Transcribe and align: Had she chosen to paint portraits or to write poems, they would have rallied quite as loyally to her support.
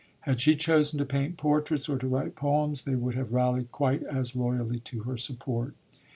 Had 0.21 0.41
she 0.41 0.55
chosen 0.55 0.97
to 0.97 1.05
paint 1.05 1.37
portraits 1.37 1.87
or 1.87 1.95
to 1.99 2.07
write 2.07 2.35
poems, 2.35 2.85
they 2.85 2.95
would 2.95 3.13
have 3.13 3.33
rallied 3.33 3.71
quite 3.71 4.01
as 4.01 4.35
loyally 4.35 4.79
to 4.79 5.01
her 5.03 5.15
support. 5.15 5.75